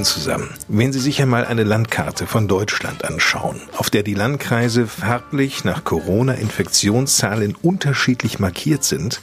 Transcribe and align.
Moin 0.00 0.04
zusammen. 0.06 0.48
Wenn 0.68 0.94
Sie 0.94 0.98
sich 0.98 1.20
einmal 1.20 1.44
eine 1.44 1.62
Landkarte 1.62 2.26
von 2.26 2.48
Deutschland 2.48 3.04
anschauen, 3.04 3.60
auf 3.76 3.90
der 3.90 4.02
die 4.02 4.14
Landkreise 4.14 4.86
farblich 4.86 5.64
nach 5.64 5.84
Corona-Infektionszahlen 5.84 7.54
unterschiedlich 7.60 8.38
markiert 8.38 8.82
sind, 8.82 9.20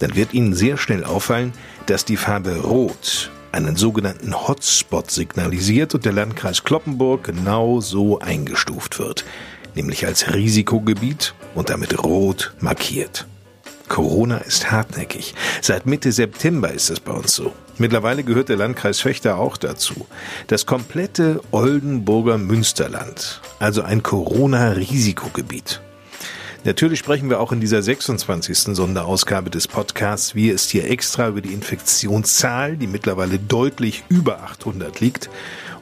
dann 0.00 0.14
wird 0.14 0.34
Ihnen 0.34 0.52
sehr 0.52 0.76
schnell 0.76 1.04
auffallen, 1.04 1.54
dass 1.86 2.04
die 2.04 2.18
Farbe 2.18 2.58
Rot 2.58 3.30
einen 3.52 3.76
sogenannten 3.76 4.34
Hotspot 4.34 5.10
signalisiert 5.10 5.94
und 5.94 6.04
der 6.04 6.12
Landkreis 6.12 6.62
Kloppenburg 6.62 7.24
genau 7.24 7.80
so 7.80 8.18
eingestuft 8.18 8.98
wird, 8.98 9.24
nämlich 9.74 10.04
als 10.04 10.34
Risikogebiet 10.34 11.34
und 11.54 11.70
damit 11.70 12.04
rot 12.04 12.52
markiert. 12.60 13.26
Corona 13.88 14.38
ist 14.38 14.70
hartnäckig. 14.70 15.34
Seit 15.62 15.86
Mitte 15.86 16.12
September 16.12 16.70
ist 16.70 16.90
es 16.90 17.00
bei 17.00 17.12
uns 17.12 17.34
so. 17.34 17.52
Mittlerweile 17.78 18.22
gehört 18.22 18.48
der 18.48 18.56
Landkreis 18.56 19.00
Fechter 19.00 19.38
auch 19.38 19.56
dazu. 19.56 20.06
Das 20.46 20.66
komplette 20.66 21.40
Oldenburger 21.50 22.38
Münsterland, 22.38 23.40
also 23.58 23.82
ein 23.82 24.02
Corona-Risikogebiet. 24.02 25.80
Natürlich 26.64 27.00
sprechen 27.00 27.28
wir 27.28 27.40
auch 27.40 27.50
in 27.50 27.60
dieser 27.60 27.82
26. 27.82 28.76
Sonderausgabe 28.76 29.50
des 29.50 29.66
Podcasts 29.66 30.36
Wir 30.36 30.54
ist 30.54 30.70
hier 30.70 30.88
extra 30.88 31.26
über 31.28 31.40
die 31.40 31.52
Infektionszahl, 31.52 32.76
die 32.76 32.86
mittlerweile 32.86 33.40
deutlich 33.40 34.04
über 34.08 34.44
800 34.44 35.00
liegt 35.00 35.28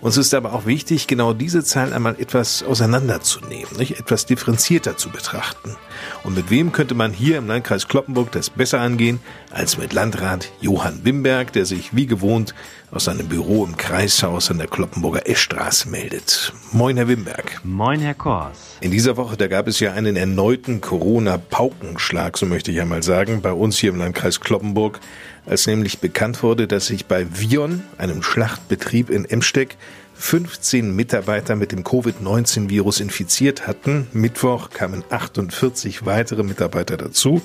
uns 0.01 0.17
ist 0.17 0.33
aber 0.33 0.55
auch 0.55 0.65
wichtig, 0.65 1.07
genau 1.07 1.35
diese 1.35 1.63
Zahl 1.63 1.93
einmal 1.93 2.17
etwas 2.19 2.63
auseinanderzunehmen, 2.63 3.77
nicht 3.77 3.99
etwas 3.99 4.25
differenzierter 4.25 4.97
zu 4.97 5.11
betrachten. 5.11 5.77
Und 6.25 6.35
mit 6.35 6.51
wem 6.51 6.73
könnte 6.73 6.95
man 6.95 7.13
hier 7.13 7.37
im 7.37 7.47
Landkreis 7.47 7.87
Kloppenburg 7.87 8.33
das 8.33 8.49
besser 8.49 8.81
angehen, 8.81 9.21
als 9.51 9.77
mit 9.77 9.93
Landrat 9.93 10.51
Johann 10.61 11.05
Wimberg, 11.05 11.53
der 11.53 11.67
sich 11.67 11.95
wie 11.95 12.07
gewohnt 12.07 12.55
aus 12.91 13.05
seinem 13.05 13.29
Büro 13.29 13.65
im 13.65 13.77
Kreishaus 13.77 14.51
an 14.51 14.59
der 14.59 14.67
Kloppenburger 14.67 15.29
Eschstraße 15.29 15.89
meldet. 15.89 16.53
Moin, 16.73 16.97
Herr 16.97 17.09
Wimberg. 17.09 17.61
Moin, 17.63 18.01
Herr 18.01 18.15
Kors. 18.15 18.77
In 18.81 18.91
dieser 18.91 19.17
Woche, 19.17 19.37
da 19.37 19.47
gab 19.47 19.69
es 19.69 19.79
ja 19.81 19.93
einen 19.93 20.17
erneuten 20.17 20.81
Corona-Paukenschlag, 20.81 22.37
so 22.37 22.47
möchte 22.47 22.73
ich 22.73 22.81
einmal 22.81 23.03
sagen, 23.03 23.43
bei 23.43 23.53
uns 23.53 23.79
hier 23.79 23.91
im 23.91 23.99
Landkreis 23.99 24.41
Kloppenburg 24.41 25.01
als 25.47 25.67
nämlich 25.67 26.01
bekannt 26.01 26.43
wurde, 26.43 26.67
dass 26.67 26.87
sich 26.87 27.07
bei 27.07 27.27
Vion, 27.39 27.83
einem 27.99 28.23
Schlachtbetrieb 28.23 29.11
in 29.11 29.25
Emsteck, 29.25 29.77
15 30.15 30.95
Mitarbeiter 30.95 31.57
mit 31.57 31.73
dem 31.73 31.83
Covid-19-Virus 31.83 33.01
infiziert 33.01 33.67
hatten. 33.67 34.07
Mittwoch 34.13 34.69
kamen 34.69 35.03
48 35.09 36.05
weitere 36.05 36.43
Mitarbeiter 36.43 36.99
dazu. 36.99 37.41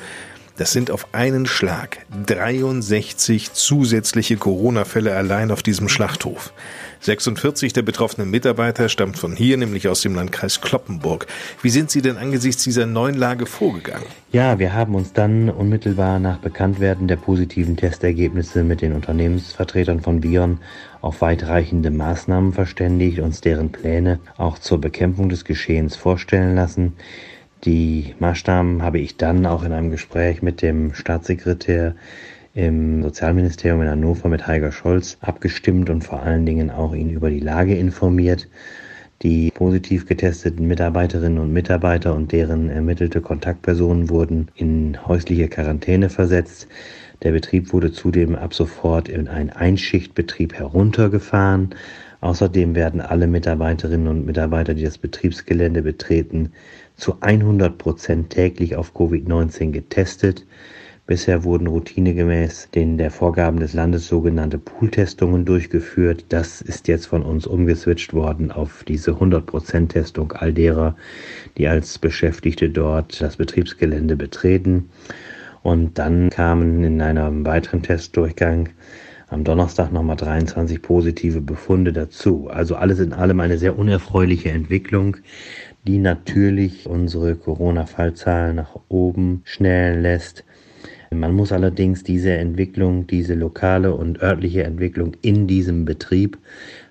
Das 0.58 0.72
sind 0.72 0.90
auf 0.90 1.14
einen 1.14 1.46
Schlag 1.46 2.06
63 2.28 3.52
zusätzliche 3.52 4.38
Corona-Fälle 4.38 5.14
allein 5.14 5.52
auf 5.52 5.62
diesem 5.62 5.90
Schlachthof. 5.90 6.54
46 7.02 7.74
der 7.74 7.82
betroffenen 7.82 8.32
Mitarbeiter 8.32 8.88
stammt 8.88 9.18
von 9.18 9.36
hier, 9.36 9.58
nämlich 9.58 9.90
aus 9.90 10.02
dem 10.02 10.16
Landkreis 10.16 10.62
Kloppenburg. 10.62 11.28
Wie 11.62 11.70
sind 11.70 11.92
Sie 11.92 12.02
denn 12.02 12.16
angesichts 12.16 12.64
dieser 12.64 12.86
neuen 12.86 13.16
Lage 13.16 13.46
vorgegangen? 13.46 14.06
Ja, 14.32 14.58
wir 14.58 14.74
haben 14.74 14.96
uns 14.96 15.12
dann 15.12 15.50
unmittelbar 15.50 16.20
nach 16.20 16.38
Bekanntwerden 16.38 17.10
der 17.10 17.18
positiven 17.18 17.76
Testergebnisse 17.76 18.64
mit 18.64 18.82
den 18.82 18.94
Unternehmensvertretern 18.94 20.00
von 20.00 20.22
Bion 20.22 20.60
auf 21.02 21.22
weitreichende 21.22 21.92
Maßnahmen 21.92 22.54
verständigt, 22.54 23.20
uns 23.20 23.42
deren 23.42 23.74
Pläne 23.74 24.20
auch 24.38 24.58
zur 24.58 24.80
Bekämpfung 24.80 25.28
des 25.28 25.44
Geschehens 25.44 25.98
vorstellen 25.98 26.56
lassen. 26.56 26.94
Die 27.66 28.14
Maßnahmen 28.20 28.84
habe 28.84 29.00
ich 29.00 29.18
dann 29.18 29.48
auch 29.48 29.64
in 29.64 29.72
einem 29.72 29.90
Gespräch 29.90 30.44
mit 30.44 30.62
dem 30.62 30.94
Staatssekretär 30.94 31.96
im 32.54 33.02
Sozialministerium 33.02 33.82
in 33.82 33.90
Hannover 33.90 34.30
mit 34.30 34.46
Heiger 34.46 34.72
Scholz 34.72 35.18
abgestimmt 35.20 35.90
und 35.90 36.04
vor 36.04 36.22
allen 36.22 36.46
Dingen 36.46 36.70
auch 36.70 36.94
ihn 36.94 37.10
über 37.10 37.32
die 37.32 37.40
Lage 37.40 37.76
informiert. 37.76 38.48
Die 39.24 39.50
positiv 39.50 40.06
getesteten 40.06 40.68
Mitarbeiterinnen 40.68 41.40
und 41.40 41.54
Mitarbeiter 41.54 42.14
und 42.14 42.32
deren 42.32 42.70
ermittelte 42.70 43.22
Kontaktpersonen 43.22 44.10
wurden 44.10 44.52
in 44.54 45.08
häusliche 45.08 45.48
Quarantäne 45.48 46.10
versetzt. 46.10 46.68
Der 47.24 47.32
Betrieb 47.32 47.74
wurde 47.74 47.92
zudem 47.92 48.36
ab 48.36 48.54
sofort 48.54 49.10
in 49.10 49.28
einen 49.28 49.50
Einschichtbetrieb 49.50 50.54
heruntergefahren. 50.54 51.72
Außerdem 52.22 52.76
werden 52.76 53.02
alle 53.02 53.26
Mitarbeiterinnen 53.26 54.08
und 54.08 54.26
Mitarbeiter, 54.26 54.74
die 54.74 54.84
das 54.84 54.98
Betriebsgelände 54.98 55.82
betreten, 55.82 56.52
zu 56.96 57.18
100 57.22 57.78
Prozent 57.78 58.30
täglich 58.30 58.76
auf 58.76 58.96
Covid-19 58.96 59.72
getestet. 59.72 60.46
Bisher 61.08 61.44
wurden 61.44 61.68
routinegemäß 61.68 62.70
den 62.74 62.98
der 62.98 63.12
Vorgaben 63.12 63.60
des 63.60 63.74
Landes 63.74 64.08
sogenannte 64.08 64.58
Pooltestungen 64.58 65.46
durchgeführt. 65.46 66.26
Das 66.30 66.62
ist 66.62 66.88
jetzt 66.88 67.06
von 67.06 67.22
uns 67.22 67.46
umgeswitcht 67.46 68.14
worden 68.14 68.52
auf 68.52 68.84
diese 68.84 69.12
100% 69.12 69.90
Testung 69.90 70.32
all 70.32 70.52
derer, 70.52 70.96
die 71.60 71.68
als 71.68 72.00
Beschäftigte 72.00 72.72
dort 72.72 73.22
das 73.22 73.38
Betriebsgelände 73.38 74.16
betreten. 74.16 74.90
Und 75.62 76.00
dann 76.00 76.32
kamen 76.32 76.84
in 76.84 77.02
einem 77.02 77.46
weiteren 77.46 77.84
Testdurchgang 77.84 78.70
am 79.28 79.44
Donnerstag 79.44 79.92
nochmal 79.92 80.16
23 80.16 80.82
positive 80.82 81.42
Befunde 81.42 81.94
dazu. 81.94 82.50
Also 82.50 82.76
alles 82.76 83.00
in 83.00 83.14
allem 83.14 83.40
eine 83.40 83.58
sehr 83.58 83.78
unerfreuliche 83.78 84.50
Entwicklung, 84.50 85.18
die 85.88 86.00
natürlich 86.00 86.88
unsere 86.88 87.36
Corona-Fallzahlen 87.36 88.56
nach 88.56 88.76
oben 88.90 89.42
schnellen 89.46 90.02
lässt. 90.02 90.44
Man 91.12 91.34
muss 91.34 91.52
allerdings 91.52 92.04
diese 92.04 92.34
Entwicklung, 92.34 93.08
diese 93.08 93.36
lokale 93.36 93.94
und 93.94 94.22
örtliche 94.22 94.64
Entwicklung 94.64 95.16
in 95.22 95.48
diesem 95.48 95.86
Betrieb 95.86 96.38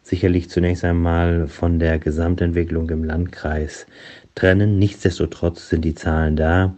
sicherlich 0.02 0.48
zunächst 0.50 0.84
einmal 0.84 1.48
von 1.48 1.78
der 1.78 1.98
Gesamtentwicklung 1.98 2.88
im 2.90 3.04
Landkreis 3.04 3.86
trennen. 4.34 4.78
Nichtsdestotrotz 4.78 5.68
sind 5.68 5.84
die 5.84 5.94
Zahlen 5.94 6.36
da 6.36 6.74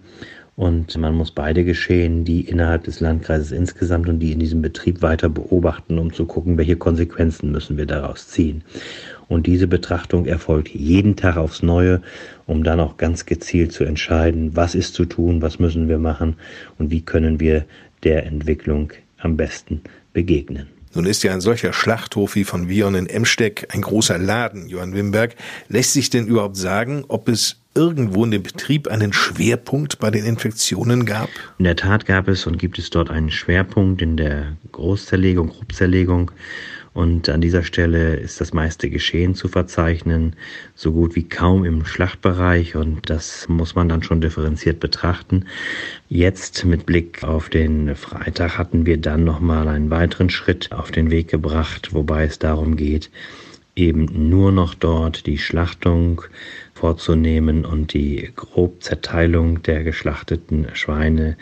und 0.56 0.96
man 0.96 1.14
muss 1.14 1.30
beide 1.30 1.64
Geschehen, 1.64 2.24
die 2.24 2.40
innerhalb 2.40 2.84
des 2.84 3.00
Landkreises 3.00 3.52
insgesamt 3.52 4.08
und 4.08 4.20
die 4.20 4.32
in 4.32 4.38
diesem 4.38 4.62
Betrieb 4.62 5.02
weiter 5.02 5.28
beobachten, 5.28 5.98
um 5.98 6.14
zu 6.14 6.24
gucken, 6.24 6.56
welche 6.56 6.76
Konsequenzen 6.76 7.52
müssen 7.52 7.76
wir 7.76 7.84
daraus 7.84 8.28
ziehen. 8.28 8.64
Und 9.28 9.46
diese 9.46 9.66
Betrachtung 9.66 10.24
erfolgt 10.24 10.68
jeden 10.68 11.14
Tag 11.14 11.36
aufs 11.36 11.62
Neue, 11.62 12.00
um 12.46 12.64
dann 12.64 12.80
auch 12.80 12.96
ganz 12.96 13.26
gezielt 13.26 13.72
zu 13.72 13.84
entscheiden, 13.84 14.56
was 14.56 14.74
ist 14.74 14.94
zu 14.94 15.04
tun, 15.04 15.42
was 15.42 15.58
müssen 15.58 15.88
wir 15.88 15.98
machen 15.98 16.36
und 16.78 16.90
wie 16.90 17.02
können 17.02 17.38
wir 17.38 17.66
der 18.02 18.24
Entwicklung 18.24 18.92
am 19.18 19.36
besten 19.36 19.82
begegnen. 20.14 20.75
Nun 20.96 21.04
ist 21.04 21.22
ja 21.22 21.34
ein 21.34 21.42
solcher 21.42 21.74
Schlachthof 21.74 22.36
wie 22.36 22.44
von 22.44 22.70
Vion 22.70 22.94
in 22.94 23.06
Emsteck 23.06 23.68
ein 23.74 23.82
großer 23.82 24.16
Laden, 24.16 24.66
Johann 24.66 24.94
Wimberg. 24.94 25.36
Lässt 25.68 25.92
sich 25.92 26.08
denn 26.08 26.26
überhaupt 26.26 26.56
sagen, 26.56 27.04
ob 27.08 27.28
es 27.28 27.60
irgendwo 27.74 28.24
in 28.24 28.30
dem 28.30 28.42
Betrieb 28.42 28.88
einen 28.88 29.12
Schwerpunkt 29.12 29.98
bei 29.98 30.10
den 30.10 30.24
Infektionen 30.24 31.04
gab? 31.04 31.28
In 31.58 31.66
der 31.66 31.76
Tat 31.76 32.06
gab 32.06 32.28
es 32.28 32.46
und 32.46 32.58
gibt 32.58 32.78
es 32.78 32.88
dort 32.88 33.10
einen 33.10 33.30
Schwerpunkt 33.30 34.00
in 34.00 34.16
der 34.16 34.56
Großzerlegung, 34.72 35.50
Grobzerlegung. 35.50 36.30
Und 36.96 37.28
an 37.28 37.42
dieser 37.42 37.62
Stelle 37.62 38.16
ist 38.16 38.40
das 38.40 38.54
meiste 38.54 38.88
Geschehen 38.88 39.34
zu 39.34 39.48
verzeichnen, 39.48 40.34
so 40.74 40.92
gut 40.92 41.14
wie 41.14 41.28
kaum 41.28 41.66
im 41.66 41.84
Schlachtbereich. 41.84 42.74
Und 42.74 43.10
das 43.10 43.50
muss 43.50 43.74
man 43.74 43.90
dann 43.90 44.02
schon 44.02 44.22
differenziert 44.22 44.80
betrachten. 44.80 45.44
Jetzt 46.08 46.64
mit 46.64 46.86
Blick 46.86 47.22
auf 47.22 47.50
den 47.50 47.94
Freitag 47.96 48.56
hatten 48.56 48.86
wir 48.86 48.96
dann 48.96 49.24
nochmal 49.24 49.68
einen 49.68 49.90
weiteren 49.90 50.30
Schritt 50.30 50.72
auf 50.72 50.90
den 50.90 51.10
Weg 51.10 51.28
gebracht, 51.28 51.92
wobei 51.92 52.24
es 52.24 52.38
darum 52.38 52.76
geht, 52.76 53.10
eben 53.74 54.30
nur 54.30 54.50
noch 54.50 54.72
dort 54.72 55.26
die 55.26 55.36
Schlachtung 55.36 56.22
vorzunehmen 56.86 57.64
und 57.64 57.94
die 57.94 58.30
Grobzerteilung 58.36 59.60
der 59.64 59.82
geschlachteten 59.82 60.68
Schweine 60.74 61.36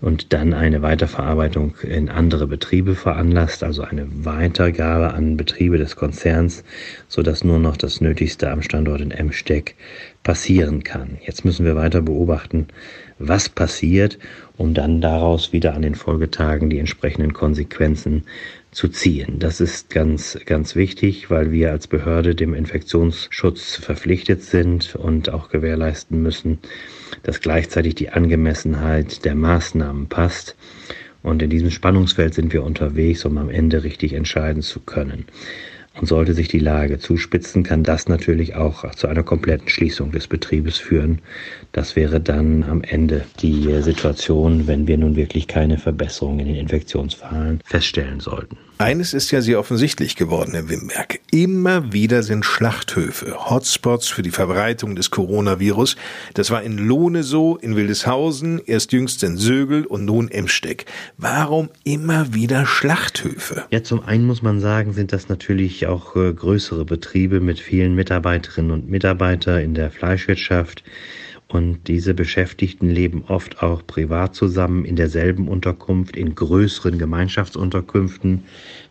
und 0.00 0.32
dann 0.32 0.54
eine 0.54 0.80
Weiterverarbeitung 0.80 1.74
in 1.82 2.08
andere 2.08 2.46
Betriebe 2.46 2.94
veranlasst, 2.94 3.62
also 3.62 3.82
eine 3.82 4.06
Weitergabe 4.24 5.12
an 5.12 5.36
Betriebe 5.36 5.76
des 5.76 5.96
Konzerns, 5.96 6.64
sodass 7.08 7.44
nur 7.44 7.58
noch 7.58 7.76
das 7.76 8.00
Nötigste 8.00 8.50
am 8.50 8.62
Standort 8.62 9.02
in 9.02 9.10
Emsteck 9.10 9.74
passieren 10.22 10.82
kann. 10.82 11.18
Jetzt 11.26 11.44
müssen 11.44 11.66
wir 11.66 11.76
weiter 11.76 12.00
beobachten, 12.00 12.66
was 13.18 13.50
passiert, 13.50 14.18
um 14.56 14.72
dann 14.72 15.02
daraus 15.02 15.52
wieder 15.52 15.74
an 15.74 15.82
den 15.82 15.94
Folgetagen 15.94 16.70
die 16.70 16.78
entsprechenden 16.78 17.34
Konsequenzen 17.34 18.24
zu 18.76 18.88
ziehen. 18.88 19.38
Das 19.38 19.62
ist 19.62 19.88
ganz, 19.88 20.38
ganz 20.44 20.76
wichtig, 20.76 21.30
weil 21.30 21.50
wir 21.50 21.70
als 21.70 21.86
Behörde 21.86 22.34
dem 22.34 22.52
Infektionsschutz 22.52 23.76
verpflichtet 23.76 24.42
sind 24.42 24.94
und 24.94 25.30
auch 25.30 25.48
gewährleisten 25.48 26.22
müssen, 26.22 26.58
dass 27.22 27.40
gleichzeitig 27.40 27.94
die 27.94 28.10
Angemessenheit 28.10 29.24
der 29.24 29.34
Maßnahmen 29.34 30.08
passt. 30.08 30.56
Und 31.22 31.40
in 31.40 31.48
diesem 31.48 31.70
Spannungsfeld 31.70 32.34
sind 32.34 32.52
wir 32.52 32.64
unterwegs, 32.64 33.24
um 33.24 33.38
am 33.38 33.48
Ende 33.48 33.82
richtig 33.82 34.12
entscheiden 34.12 34.60
zu 34.60 34.80
können. 34.80 35.24
Und 35.98 36.06
sollte 36.06 36.34
sich 36.34 36.48
die 36.48 36.58
Lage 36.58 36.98
zuspitzen, 36.98 37.62
kann 37.62 37.82
das 37.82 38.06
natürlich 38.08 38.54
auch 38.54 38.90
zu 38.94 39.08
einer 39.08 39.22
kompletten 39.22 39.68
Schließung 39.68 40.12
des 40.12 40.26
Betriebes 40.26 40.76
führen. 40.76 41.20
Das 41.72 41.96
wäre 41.96 42.20
dann 42.20 42.64
am 42.64 42.82
Ende 42.82 43.24
die 43.40 43.82
Situation, 43.82 44.66
wenn 44.66 44.86
wir 44.86 44.98
nun 44.98 45.16
wirklich 45.16 45.46
keine 45.46 45.78
Verbesserung 45.78 46.38
in 46.38 46.46
den 46.46 46.56
Infektionszahlen 46.56 47.60
feststellen 47.64 48.20
sollten. 48.20 48.56
Eines 48.78 49.14
ist 49.14 49.30
ja 49.30 49.40
sehr 49.40 49.58
offensichtlich 49.58 50.16
geworden, 50.16 50.52
Herr 50.52 50.68
Wimberg. 50.68 51.20
Immer 51.30 51.94
wieder 51.94 52.22
sind 52.22 52.44
Schlachthöfe 52.44 53.48
Hotspots 53.48 54.08
für 54.08 54.20
die 54.20 54.30
Verbreitung 54.30 54.96
des 54.96 55.10
Coronavirus. 55.10 55.96
Das 56.34 56.50
war 56.50 56.62
in 56.62 56.76
Lohne 56.76 57.22
so, 57.22 57.56
in 57.56 57.74
Wildeshausen, 57.74 58.60
erst 58.66 58.92
jüngst 58.92 59.22
in 59.22 59.38
Sögel 59.38 59.86
und 59.86 60.04
nun 60.04 60.30
Emsteck. 60.30 60.84
Warum 61.16 61.70
immer 61.84 62.34
wieder 62.34 62.66
Schlachthöfe? 62.66 63.64
Ja, 63.70 63.82
zum 63.82 64.04
einen 64.04 64.26
muss 64.26 64.42
man 64.42 64.60
sagen, 64.60 64.92
sind 64.92 65.10
das 65.10 65.30
natürlich 65.30 65.85
auch 65.86 66.16
äh, 66.16 66.32
größere 66.32 66.84
Betriebe 66.84 67.40
mit 67.40 67.58
vielen 67.60 67.94
Mitarbeiterinnen 67.94 68.70
und 68.70 68.88
Mitarbeitern 68.88 69.60
in 69.60 69.74
der 69.74 69.90
Fleischwirtschaft. 69.90 70.82
Und 71.48 71.86
diese 71.86 72.12
Beschäftigten 72.12 72.90
leben 72.90 73.22
oft 73.28 73.62
auch 73.62 73.86
privat 73.86 74.34
zusammen 74.34 74.84
in 74.84 74.96
derselben 74.96 75.46
Unterkunft, 75.46 76.16
in 76.16 76.34
größeren 76.34 76.98
Gemeinschaftsunterkünften. 76.98 78.42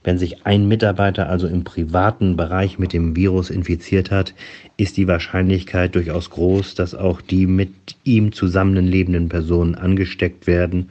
Wenn 0.05 0.17
sich 0.17 0.45
ein 0.45 0.65
Mitarbeiter 0.69 1.27
also 1.27 1.47
im 1.47 1.65
privaten 1.65 2.37
Bereich 2.37 2.79
mit 2.79 2.93
dem 2.93 3.13
Virus 3.17 3.49
infiziert 3.49 4.09
hat, 4.09 4.33
ist 4.77 4.95
die 4.95 5.07
Wahrscheinlichkeit 5.07 5.95
durchaus 5.95 6.29
groß, 6.29 6.75
dass 6.75 6.95
auch 6.95 7.19
die 7.19 7.45
mit 7.45 7.97
ihm 8.05 8.31
zusammenlebenden 8.31 9.27
Personen 9.27 9.75
angesteckt 9.75 10.47
werden 10.47 10.89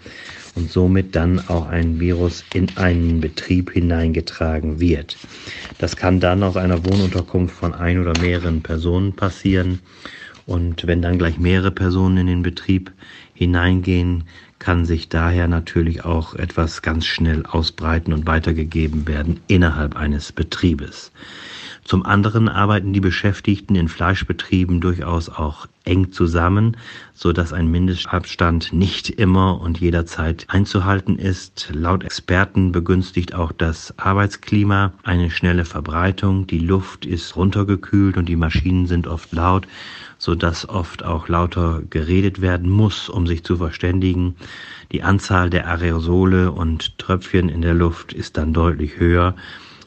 und 0.57 0.71
somit 0.71 1.17
dann 1.17 1.49
auch 1.49 1.67
ein 1.67 1.99
Virus 1.99 2.45
in 2.53 2.77
einen 2.77 3.23
Betrieb 3.23 3.71
hineingetragen 3.71 4.81
wird. 4.81 5.17
Das 5.79 5.97
kann 5.97 6.21
dann 6.21 6.43
aus 6.43 6.59
einer 6.59 6.85
Wohnunterkunft 6.85 7.55
von 7.57 7.73
ein 7.73 7.99
oder 7.99 8.19
mehreren 8.21 8.63
Personen 8.63 9.15
passieren. 9.15 9.81
Und 10.46 10.87
wenn 10.87 11.02
dann 11.02 11.19
gleich 11.19 11.38
mehrere 11.38 11.70
Personen 11.70 12.19
in 12.19 12.26
den 12.26 12.43
Betrieb 12.43 12.93
hineingehen, 13.35 14.25
kann 14.58 14.85
sich 14.85 15.08
daher 15.08 15.49
natürlich 15.49 16.05
auch 16.05 16.35
etwas 16.35 16.82
ganz 16.82 17.06
schnell 17.06 17.44
ausbreiten 17.46 18.12
und 18.12 18.26
weitergegeben 18.26 19.06
werden 19.06 19.41
innerhalb 19.46 19.96
eines 19.96 20.32
Betriebes. 20.32 21.12
Zum 21.85 22.07
anderen 22.07 22.49
arbeiten 22.49 22.95
die 22.95 23.01
Beschäftigten 23.01 23.75
in 23.75 23.89
Fleischbetrieben 23.89 24.81
durchaus 24.81 25.29
auch 25.29 25.67
eng 25.85 26.13
zusammen, 26.13 26.79
so 27.13 27.35
dass 27.35 27.53
ein 27.53 27.71
Mindestabstand 27.71 28.73
nicht 28.73 29.11
immer 29.11 29.61
und 29.61 29.79
jederzeit 29.79 30.47
einzuhalten 30.49 31.19
ist. 31.19 31.69
Laut 31.75 32.03
Experten 32.03 32.73
begünstigt 32.73 33.35
auch 33.35 33.53
das 33.53 33.93
Arbeitsklima 33.99 34.95
eine 35.03 35.31
schnelle 35.31 35.67
Verbreitung. 35.67 36.47
Die 36.47 36.59
Luft 36.59 37.05
ist 37.05 37.37
runtergekühlt 37.37 38.17
und 38.17 38.31
die 38.31 38.37
Maschinen 38.37 38.87
sind 38.87 39.07
oft 39.07 39.33
laut, 39.33 39.67
so 40.17 40.35
dass 40.35 40.67
oft 40.67 41.05
auch 41.05 41.29
lauter 41.29 41.83
geredet 41.91 42.41
werden 42.41 42.71
muss, 42.71 43.11
um 43.11 43.27
sich 43.27 43.45
zu 43.45 43.59
verständigen. 43.59 44.37
Die 44.91 45.03
Anzahl 45.03 45.51
der 45.51 45.69
Aerosole 45.69 46.51
und 46.51 46.99
Tröpfchen 46.99 47.51
in 47.51 47.61
der 47.61 47.75
Luft 47.75 48.15
ist 48.15 48.39
dann 48.39 48.55
deutlich 48.55 48.99
höher 48.99 49.35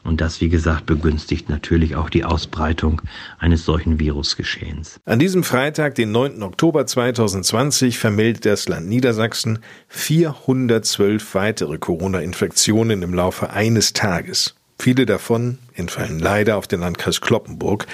und 0.08 0.20
das, 0.20 0.40
wie 0.40 0.48
gesagt, 0.48 0.86
begünstigt 0.86 1.48
natürlich 1.48 1.94
auch 1.94 2.10
die 2.10 2.24
Ausbreitung 2.24 3.02
eines 3.38 3.64
solchen 3.64 4.00
Virusgeschehens. 4.00 4.98
An 5.04 5.18
diesem 5.18 5.44
Freitag, 5.44 5.94
den 5.94 6.10
9. 6.10 6.42
Oktober 6.42 6.86
2020, 6.86 7.98
vermeldet 7.98 8.46
das 8.46 8.68
Land 8.68 8.88
Niedersachsen 8.88 9.60
412 9.88 11.34
weitere 11.34 11.78
Corona-Infektionen 11.78 13.02
im 13.02 13.14
Laufe 13.14 13.50
eines 13.50 13.92
Tages. 13.92 14.54
Viele 14.80 15.06
davon 15.06 15.58
entfallen 15.74 16.18
leider 16.18 16.56
auf 16.56 16.66
den 16.66 16.80
Landkreis 16.80 17.20
Kloppenburg. 17.20 17.86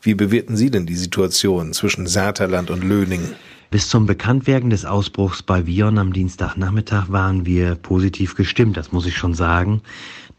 Wie 0.00 0.14
bewerten 0.14 0.56
Sie 0.56 0.70
denn 0.70 0.86
die 0.86 0.96
Situation 0.96 1.72
zwischen 1.72 2.06
Saterland 2.06 2.70
und 2.70 2.84
Löningen? 2.84 3.34
Bis 3.70 3.88
zum 3.88 4.04
Bekanntwerden 4.04 4.68
des 4.68 4.84
Ausbruchs 4.84 5.42
bei 5.42 5.66
Vion 5.66 5.96
am 5.96 6.12
Dienstagnachmittag 6.12 7.08
waren 7.08 7.46
wir 7.46 7.76
positiv 7.76 8.34
gestimmt, 8.34 8.76
das 8.76 8.92
muss 8.92 9.06
ich 9.06 9.16
schon 9.16 9.32
sagen. 9.32 9.80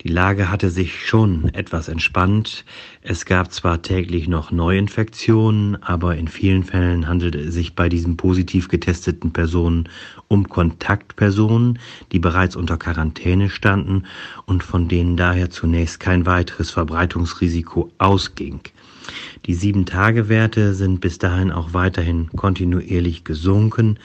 Die 0.03 0.09
Lage 0.09 0.51
hatte 0.51 0.69
sich 0.69 1.07
schon 1.07 1.53
etwas 1.53 1.87
entspannt. 1.87 2.65
Es 3.01 3.25
gab 3.25 3.53
zwar 3.53 3.81
täglich 3.81 4.27
noch 4.27 4.51
Neuinfektionen, 4.51 5.81
aber 5.81 6.17
in 6.17 6.27
vielen 6.27 6.65
Fällen 6.65 7.07
handelte 7.07 7.39
es 7.39 7.53
sich 7.53 7.73
bei 7.73 7.87
diesen 7.87 8.17
positiv 8.17 8.67
getesteten 8.67 9.31
Personen 9.31 9.87
um 10.27 10.49
Kontaktpersonen, 10.49 11.79
die 12.11 12.19
bereits 12.19 12.57
unter 12.57 12.75
Quarantäne 12.75 13.49
standen 13.49 14.03
und 14.45 14.61
von 14.61 14.89
denen 14.89 15.15
daher 15.15 15.49
zunächst 15.49 16.01
kein 16.01 16.25
weiteres 16.25 16.69
Verbreitungsrisiko 16.71 17.89
ausging. 17.97 18.59
Die 19.45 19.53
Sieben-Tage-Werte 19.53 20.73
sind 20.73 20.99
bis 20.99 21.17
dahin 21.17 21.49
auch 21.49 21.73
weiterhin 21.73 22.27
kontinuierlich 22.35 23.23
gesunken. 23.23 23.99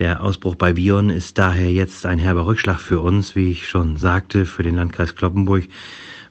Der 0.00 0.22
Ausbruch 0.22 0.54
bei 0.54 0.72
Bion 0.72 1.10
ist 1.10 1.36
daher 1.36 1.70
jetzt 1.70 2.06
ein 2.06 2.18
herber 2.18 2.46
Rückschlag 2.46 2.80
für 2.80 3.00
uns, 3.00 3.36
wie 3.36 3.50
ich 3.50 3.68
schon 3.68 3.98
sagte, 3.98 4.46
für 4.46 4.62
den 4.62 4.76
Landkreis 4.76 5.14
Kloppenburg, 5.14 5.68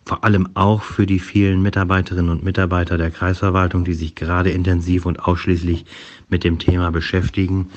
vor 0.03 0.23
allem 0.23 0.49
auch 0.55 0.81
für 0.81 1.05
die 1.05 1.19
vielen 1.19 1.61
Mitarbeiterinnen 1.61 2.31
und 2.31 2.43
Mitarbeiter 2.43 2.97
der 2.97 3.11
Kreisverwaltung, 3.11 3.85
die 3.85 3.93
sich 3.93 4.15
gerade 4.15 4.49
intensiv 4.49 5.05
und 5.05 5.19
ausschließlich 5.19 5.85
mit 6.29 6.43
dem 6.43 6.57
Thema 6.57 6.91
beschäftigen. 6.91 7.69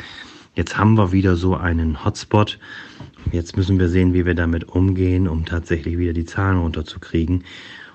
Jetzt 0.54 0.78
haben 0.78 0.96
wir 0.96 1.12
wieder 1.12 1.36
so 1.36 1.56
einen 1.56 2.06
Hotspot. 2.06 2.58
Jetzt 3.30 3.58
müssen 3.58 3.78
wir 3.78 3.90
sehen, 3.90 4.14
wie 4.14 4.24
wir 4.24 4.34
damit 4.34 4.70
umgehen, 4.70 5.28
um 5.28 5.44
tatsächlich 5.44 5.98
wieder 5.98 6.14
die 6.14 6.24
Zahlen 6.24 6.56
runterzukriegen. 6.56 7.44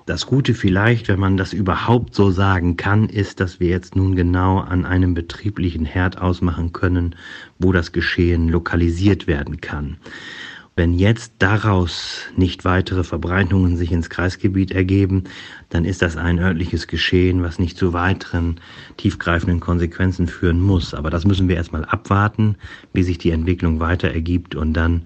Das 0.07 0.25
Gute 0.25 0.53
vielleicht, 0.53 1.09
wenn 1.09 1.19
man 1.19 1.35
das 1.35 1.51
überhaupt 1.51 2.15
so 2.15 2.31
sagen 2.31 2.77
kann, 2.77 3.09
ist, 3.09 3.41
dass 3.41 3.59
wir 3.59 3.67
jetzt 3.67 3.97
nun 3.97 4.15
genau 4.15 4.59
an 4.59 4.85
einem 4.85 5.13
betrieblichen 5.13 5.83
Herd 5.83 6.17
ausmachen 6.17 6.71
können, 6.71 7.13
wo 7.59 7.73
das 7.73 7.91
Geschehen 7.91 8.47
lokalisiert 8.47 9.27
werden 9.27 9.59
kann. 9.59 9.97
Wenn 10.77 10.93
jetzt 10.93 11.33
daraus 11.39 12.21
nicht 12.37 12.63
weitere 12.63 13.03
Verbreitungen 13.03 13.75
sich 13.75 13.91
ins 13.91 14.09
Kreisgebiet 14.09 14.71
ergeben, 14.71 15.25
dann 15.67 15.83
ist 15.83 16.01
das 16.01 16.15
ein 16.15 16.39
örtliches 16.39 16.87
Geschehen, 16.87 17.43
was 17.43 17.59
nicht 17.59 17.77
zu 17.77 17.91
weiteren 17.91 18.61
tiefgreifenden 18.95 19.59
Konsequenzen 19.59 20.27
führen 20.27 20.61
muss. 20.61 20.93
Aber 20.93 21.09
das 21.09 21.25
müssen 21.25 21.49
wir 21.49 21.57
erstmal 21.57 21.83
abwarten, 21.83 22.55
wie 22.93 23.03
sich 23.03 23.17
die 23.17 23.31
Entwicklung 23.31 23.81
weiter 23.81 24.07
ergibt 24.07 24.55
und 24.55 24.71
dann 24.71 25.01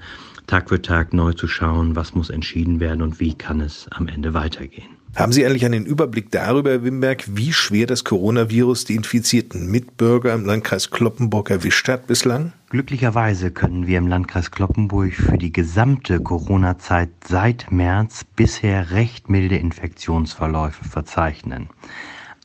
Tag 0.46 0.70
für 0.70 0.82
Tag 0.82 1.12
neu 1.12 1.34
zu 1.34 1.48
schauen, 1.48 1.96
was 1.96 2.14
muss 2.14 2.30
entschieden 2.30 2.80
werden 2.80 3.02
und 3.02 3.20
wie 3.20 3.34
kann 3.34 3.62
es 3.62 3.88
am 3.90 4.08
Ende 4.08 4.36
weitergehen. 4.36 5.01
Haben 5.14 5.34
Sie 5.34 5.46
eigentlich 5.46 5.66
einen 5.66 5.86
Überblick 5.86 6.32
darüber, 6.32 6.72
Herr 6.72 6.84
Wimberg, 6.84 7.26
wie 7.36 7.52
schwer 7.52 7.86
das 7.86 8.06
Coronavirus 8.06 8.86
die 8.86 8.96
infizierten 8.96 9.70
Mitbürger 9.70 10.34
im 10.34 10.46
Landkreis 10.46 10.90
Kloppenburg 10.90 11.50
erwischt 11.50 11.90
hat 11.90 12.08
bislang? 12.08 12.54
Glücklicherweise 12.70 13.52
können 13.52 13.88
wir 13.88 13.98
im 13.98 14.08
Landkreis 14.08 14.52
Kloppenburg 14.52 15.14
für 15.14 15.38
die 15.38 15.52
gesamte 15.52 16.22
Corona-Zeit 16.22 17.10
seit 17.28 17.70
März 17.74 18.24
bisher 18.38 18.92
recht 18.92 19.30
milde 19.30 19.58
Infektionsverläufe 19.58 20.86
verzeichnen. 20.86 21.68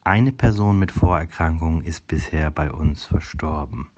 Eine 0.02 0.32
Person 0.32 0.80
mit 0.80 0.90
Vorerkrankungen 0.90 1.84
ist 1.84 2.08
bisher 2.08 2.50
bei 2.50 2.72
uns 2.72 3.04
verstorben. 3.04 3.90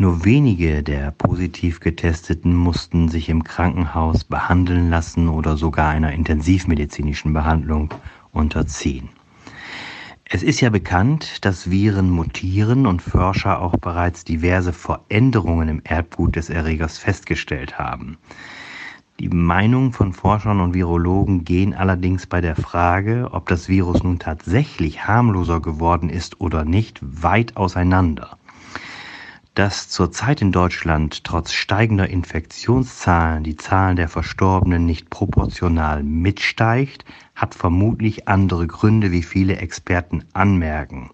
Nur 0.00 0.24
wenige 0.24 0.82
der 0.82 1.10
positiv 1.10 1.78
Getesteten 1.78 2.56
mussten 2.56 3.10
sich 3.10 3.28
im 3.28 3.44
Krankenhaus 3.44 4.24
behandeln 4.24 4.88
lassen 4.88 5.28
oder 5.28 5.58
sogar 5.58 5.90
einer 5.90 6.14
intensivmedizinischen 6.14 7.34
Behandlung 7.34 7.92
unterziehen. 8.32 9.10
Es 10.24 10.42
ist 10.42 10.62
ja 10.62 10.70
bekannt, 10.70 11.44
dass 11.44 11.70
Viren 11.70 12.08
mutieren 12.08 12.86
und 12.86 13.02
Forscher 13.02 13.60
auch 13.60 13.76
bereits 13.76 14.24
diverse 14.24 14.72
Veränderungen 14.72 15.68
im 15.68 15.82
Erbgut 15.84 16.34
des 16.34 16.48
Erregers 16.48 16.96
festgestellt 16.96 17.78
haben. 17.78 18.16
Die 19.18 19.28
Meinungen 19.28 19.92
von 19.92 20.14
Forschern 20.14 20.60
und 20.60 20.72
Virologen 20.72 21.44
gehen 21.44 21.74
allerdings 21.74 22.26
bei 22.26 22.40
der 22.40 22.56
Frage, 22.56 23.28
ob 23.32 23.50
das 23.50 23.68
Virus 23.68 24.02
nun 24.02 24.18
tatsächlich 24.18 25.06
harmloser 25.06 25.60
geworden 25.60 26.08
ist 26.08 26.40
oder 26.40 26.64
nicht, 26.64 27.00
weit 27.02 27.58
auseinander 27.58 28.38
dass 29.54 29.88
zurzeit 29.88 30.42
in 30.42 30.52
Deutschland 30.52 31.24
trotz 31.24 31.52
steigender 31.52 32.08
Infektionszahlen 32.08 33.42
die 33.42 33.56
Zahl 33.56 33.94
der 33.94 34.08
Verstorbenen 34.08 34.86
nicht 34.86 35.10
proportional 35.10 36.02
mitsteigt, 36.02 37.04
hat 37.34 37.54
vermutlich 37.54 38.28
andere 38.28 38.66
Gründe, 38.66 39.10
wie 39.10 39.22
viele 39.22 39.56
Experten 39.56 40.24
anmerken. 40.32 41.10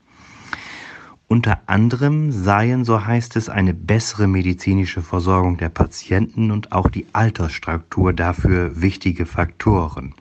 Unter 1.29 1.63
anderem 1.67 2.31
seien, 2.31 2.85
so 2.85 3.05
heißt 3.05 3.35
es, 3.35 3.49
eine 3.49 3.75
bessere 3.75 4.29
medizinische 4.29 5.03
Versorgung 5.03 5.57
der 5.57 5.71
Patienten 5.71 6.53
und 6.53 6.71
auch 6.71 6.89
die 6.89 7.07
Altersstruktur 7.13 8.13
dafür 8.13 8.81
wichtige 8.81 9.27
Faktoren. 9.27 10.15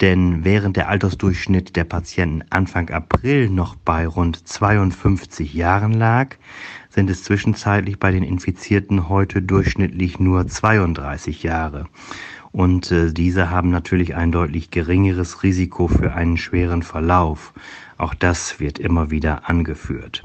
Denn 0.00 0.44
während 0.44 0.76
der 0.76 0.88
Altersdurchschnitt 0.88 1.76
der 1.76 1.84
Patienten 1.84 2.44
Anfang 2.50 2.90
April 2.90 3.50
noch 3.50 3.76
bei 3.76 4.06
rund 4.06 4.48
52 4.48 5.52
Jahren 5.52 5.92
lag, 5.92 6.36
sind 6.96 7.10
es 7.10 7.22
zwischenzeitlich 7.24 7.98
bei 7.98 8.10
den 8.10 8.22
Infizierten 8.22 9.10
heute 9.10 9.42
durchschnittlich 9.42 10.18
nur 10.18 10.48
32 10.48 11.42
Jahre. 11.42 11.84
Und 12.52 12.90
äh, 12.90 13.12
diese 13.12 13.50
haben 13.50 13.68
natürlich 13.68 14.16
ein 14.16 14.32
deutlich 14.32 14.70
geringeres 14.70 15.42
Risiko 15.42 15.88
für 15.88 16.14
einen 16.14 16.38
schweren 16.38 16.82
Verlauf. 16.82 17.52
Auch 17.98 18.14
das 18.14 18.60
wird 18.60 18.78
immer 18.78 19.10
wieder 19.10 19.46
angeführt. 19.46 20.22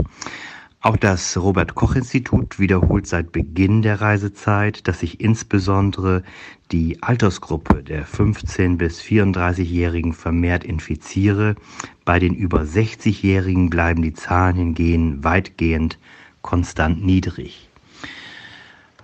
Auch 0.79 0.95
das 0.95 1.35
Robert 1.35 1.75
Koch 1.75 1.95
Institut 1.95 2.57
wiederholt 2.57 3.05
seit 3.05 3.33
Beginn 3.33 3.81
der 3.81 3.99
Reisezeit, 3.99 4.87
dass 4.87 5.01
sich 5.01 5.19
insbesondere 5.19 6.23
die 6.71 7.03
Altersgruppe 7.03 7.83
der 7.83 8.05
15 8.05 8.77
bis 8.77 9.01
34-Jährigen 9.01 10.13
vermehrt 10.13 10.63
infiziere. 10.63 11.55
Bei 12.05 12.17
den 12.17 12.33
über 12.33 12.61
60-Jährigen 12.61 13.69
bleiben 13.69 14.01
die 14.01 14.13
Zahlen 14.13 14.55
hingegen 14.55 15.21
weitgehend 15.21 15.99
konstant 16.41 17.03
niedrig. 17.03 17.69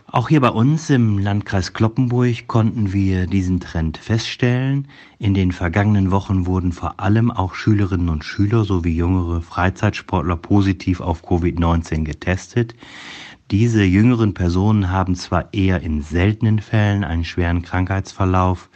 Auch 0.10 0.30
hier 0.30 0.40
bei 0.40 0.50
uns 0.50 0.90
im 0.90 1.20
Landkreis 1.20 1.74
Kloppenburg 1.74 2.48
konnten 2.48 2.94
wir 2.94 3.28
diesen 3.28 3.60
Trend 3.60 3.98
feststellen. 3.98 4.88
In 5.20 5.34
den 5.34 5.52
vergangenen 5.52 6.12
Wochen 6.12 6.46
wurden 6.46 6.72
vor 6.72 7.02
allem 7.02 7.30
auch 7.30 7.56
Schülerinnen 7.56 8.08
und 8.08 8.24
Schüler 8.24 8.64
sowie 8.64 8.96
jüngere 8.96 9.42
Freizeitsportler 9.42 10.38
positiv 10.38 11.02
auf 11.02 11.26
Covid-19 11.26 12.06
getestet. 12.06 12.74
Diese 13.52 13.84
jüngeren 13.84 14.34
Personen 14.34 14.92
haben 14.92 15.16
zwar 15.16 15.54
eher 15.54 15.82
in 15.82 16.02
seltenen 16.02 16.60
Fällen 16.60 17.04
einen 17.04 17.26
schweren 17.26 17.62
Krankheitsverlauf, 17.62 18.70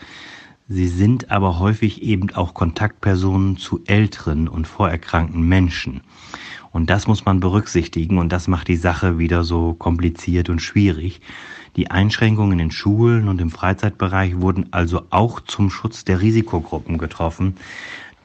sie 0.68 0.88
sind 0.88 1.32
aber 1.32 1.60
häufig 1.60 2.02
eben 2.04 2.30
auch 2.36 2.54
Kontaktpersonen 2.54 3.58
zu 3.58 3.82
älteren 3.86 4.48
und 4.48 4.68
vorerkrankten 4.68 5.42
Menschen. 5.42 6.02
Und 6.72 6.90
das 6.90 7.08
muss 7.08 7.26
man 7.26 7.40
berücksichtigen 7.40 8.18
und 8.18 8.32
das 8.32 8.48
macht 8.48 8.68
die 8.68 8.78
Sache 8.78 9.18
wieder 9.18 9.44
so 9.44 9.74
kompliziert 9.74 10.50
und 10.50 10.62
schwierig. 10.62 11.22
Die 11.76 11.92
Einschränkungen 11.92 12.60
in 12.60 12.72
Schulen 12.72 13.28
und 13.28 13.40
im 13.42 13.50
Freizeitbereich 13.50 14.40
wurden 14.40 14.68
also 14.72 15.04
auch 15.10 15.40
zum 15.42 15.70
Schutz 15.70 16.04
der 16.04 16.22
Risikogruppen 16.22 16.98
getroffen. 16.98 17.56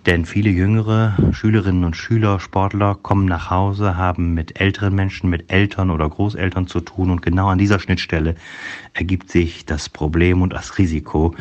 Denn 0.07 0.25
viele 0.25 0.51
jüngere 0.51 1.17
Schülerinnen 1.33 1.83
und 1.83 1.97
Schüler, 1.97 2.39
Sportler 2.39 2.95
kommen 2.95 3.27
nach 3.27 3.51
Hause, 3.51 3.97
haben 3.97 4.35
mit 4.35 4.61
älteren 4.61 4.95
Menschen, 4.95 5.29
mit 5.29 5.51
Eltern 5.51 5.91
oder 5.91 6.09
Großeltern 6.09 6.69
zu 6.69 6.79
tun. 6.79 7.11
Und 7.11 7.23
genau 7.23 7.49
an 7.49 7.59
dieser 7.59 7.81
Schnittstelle 7.81 8.37
ergibt 8.95 9.33
sich 9.33 9.67
das 9.67 9.89
Problem 9.89 10.43
und 10.43 10.53
das 10.53 10.79
Risiko, 10.79 11.35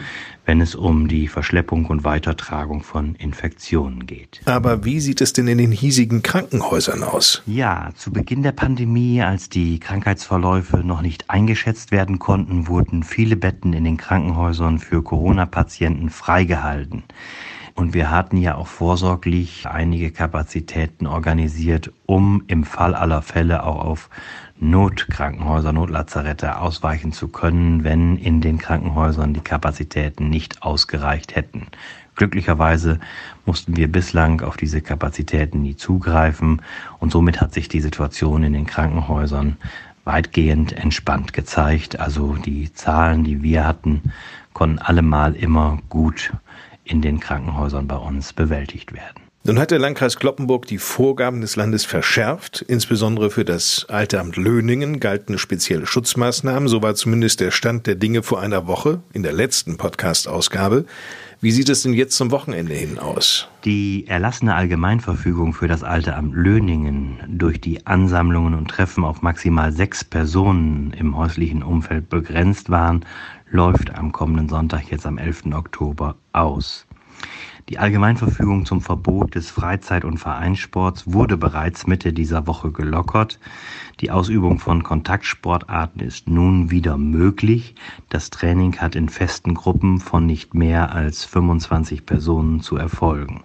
wenn 0.46 0.62
es 0.62 0.74
um 0.74 1.08
die 1.08 1.28
Verschleppung 1.28 1.86
und 1.86 2.04
Weitertragung 2.04 2.82
von 2.82 3.14
Infektionen 3.14 4.08
geht. 4.08 4.42
Aber 4.46 4.84
wie 4.84 5.00
sieht 5.00 5.22
es 5.22 5.32
denn 5.32 5.48
in 5.48 5.60
den 5.60 5.72
hiesigen 5.72 6.24
Krankenhäusern 6.24 7.04
aus? 7.04 7.44
Ja, 7.46 7.92
zu 7.96 8.12
Beginn 8.12 8.42
der 8.42 8.52
Pandemie, 8.52 9.22
als 9.22 9.48
die 9.48 9.80
Krankheitsverläufe 9.80 10.78
noch 10.78 11.04
nicht 11.04 11.30
eingeschätzt 11.30 11.92
werden 11.92 12.18
konnten, 12.18 12.68
wurden 12.68 13.04
viele 13.04 13.36
Betten 13.36 13.74
in 13.74 13.84
den 13.84 13.98
Krankenhäusern 13.98 14.80
für 14.80 15.04
Corona-Patienten 15.04 16.10
freigehalten. 16.10 17.04
Und 17.76 17.94
wir 17.94 18.10
hatten 18.10 18.38
ja 18.38 18.56
auch 18.56 18.68
vorsorglich 18.68 19.68
einige 19.68 20.10
Kapazitäten 20.12 21.08
organisiert, 21.08 21.92
um 22.06 22.42
im 22.48 22.64
Fall 22.64 22.96
aller 22.96 23.22
Fälle 23.22 23.64
auch 23.64 23.84
auf 23.84 24.10
Notkrankenhäuser, 24.58 25.74
Notlazarette 25.74 26.58
ausweichen 26.58 27.12
zu 27.12 27.28
können, 27.28 27.84
wenn 27.84 28.16
in 28.16 28.40
den 28.40 28.60
Krankenhäusern 28.60 29.34
die 29.34 29.42
Kapazitäten 29.42 30.30
nicht 30.30 30.64
ausgereicht 30.64 31.36
hätten. 31.36 31.68
Glücklicherweise 32.16 33.02
mussten 33.46 33.76
wir 33.76 33.92
bislang 33.92 34.40
auf 34.40 34.56
diese 34.56 34.82
Kapazitäten 34.82 35.62
nie 35.62 35.76
zugreifen 35.76 36.62
und 37.00 37.12
somit 37.12 37.42
hat 37.42 37.54
sich 37.54 37.68
die 37.68 37.82
Situation 37.82 38.44
in 38.44 38.54
den 38.54 38.66
Krankenhäusern 38.66 39.58
weitgehend 40.06 40.72
entspannt 40.72 41.34
gezeigt. 41.34 42.00
Also 42.00 42.36
die 42.36 42.74
Zahlen, 42.74 43.26
die 43.26 43.44
wir 43.44 43.68
hatten, 43.68 44.14
konnten 44.54 44.80
allemal 44.80 45.36
immer 45.36 45.80
gut 45.90 46.32
in 46.86 47.02
den 47.02 47.20
Krankenhäusern 47.20 47.88
bei 47.88 47.98
uns 47.98 48.32
bewältigt 48.32 48.94
werden. 48.94 49.26
Nun 49.48 49.60
hat 49.60 49.70
der 49.70 49.78
Landkreis 49.78 50.18
Kloppenburg 50.18 50.66
die 50.66 50.80
Vorgaben 50.80 51.42
des 51.42 51.56
Landes 51.56 51.86
verschärft. 51.86 52.66
Insbesondere 52.68 53.30
für 53.30 53.46
das 53.46 53.86
Altamt 53.90 54.38
Löningen 54.38 55.00
galten 55.00 55.38
spezielle 55.38 55.86
Schutzmaßnahmen. 55.86 56.68
So 56.68 56.82
war 56.82 56.96
zumindest 56.96 57.42
der 57.42 57.52
Stand 57.52 57.86
der 57.86 57.94
Dinge 57.94 58.24
vor 58.24 58.42
einer 58.42 58.66
Woche 58.66 59.02
in 59.14 59.22
der 59.22 59.34
letzten 59.34 59.78
Podcast-Ausgabe. 59.78 60.86
Wie 61.42 61.52
sieht 61.52 61.70
es 61.70 61.84
denn 61.84 61.94
jetzt 61.94 62.18
zum 62.18 62.32
Wochenende 62.32 62.74
hin 62.74 62.98
aus? 62.98 63.48
Die 63.66 64.08
erlassene 64.08 64.56
Allgemeinverfügung 64.56 65.54
für 65.54 65.68
das 65.68 65.84
Altamt 65.84 66.34
Löningen 66.34 67.20
durch 67.28 67.62
die 67.62 67.86
Ansammlungen 67.86 68.56
und 68.56 68.72
Treffen 68.72 69.04
auf 69.04 69.22
maximal 69.22 69.72
sechs 69.72 70.04
Personen 70.04 70.92
im 70.94 71.16
häuslichen 71.16 71.62
Umfeld 71.62 72.10
begrenzt 72.10 72.72
waren, 72.72 73.06
läuft 73.50 73.96
am 73.96 74.12
kommenden 74.12 74.50
Sonntag 74.50 74.92
jetzt 74.92 75.06
am 75.06 75.18
11. 75.18 75.54
Oktober 75.54 76.16
aus. 76.34 76.88
Die 77.70 77.80
Allgemeinverfügung 77.80 78.66
zum 78.66 78.82
Verbot 78.82 79.34
des 79.34 79.50
Freizeit- 79.50 80.06
und 80.06 80.20
Vereinssports 80.20 81.12
wurde 81.12 81.36
bereits 81.36 81.88
Mitte 81.88 82.14
dieser 82.14 82.46
Woche 82.46 82.72
gelockert. 82.72 83.40
Die 84.02 84.12
Ausübung 84.12 84.60
von 84.60 84.84
Kontaktsportarten 84.84 86.02
ist 86.02 86.30
nun 86.30 86.70
wieder 86.70 86.98
möglich. 86.98 87.74
Das 88.10 88.30
Training 88.30 88.78
hat 88.78 88.96
in 88.96 89.10
festen 89.10 89.56
Gruppen 89.56 90.00
von 90.00 90.28
nicht 90.28 90.54
mehr 90.54 90.94
als 90.94 91.26
25 91.26 92.06
Personen 92.06 92.62
zu 92.62 92.78
erfolgen. 92.78 93.44